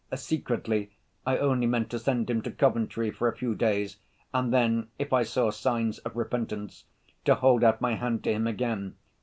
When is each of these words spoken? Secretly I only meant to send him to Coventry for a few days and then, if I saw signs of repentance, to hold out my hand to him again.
Secretly 0.15 0.89
I 1.27 1.37
only 1.37 1.67
meant 1.67 1.91
to 1.91 1.99
send 1.99 2.27
him 2.27 2.41
to 2.41 2.49
Coventry 2.51 3.11
for 3.11 3.27
a 3.27 3.37
few 3.37 3.53
days 3.53 3.97
and 4.33 4.51
then, 4.51 4.87
if 4.97 5.13
I 5.13 5.21
saw 5.21 5.51
signs 5.51 5.99
of 5.99 6.15
repentance, 6.15 6.85
to 7.25 7.35
hold 7.35 7.63
out 7.63 7.81
my 7.81 7.93
hand 7.93 8.23
to 8.23 8.31
him 8.33 8.47
again. 8.47 8.95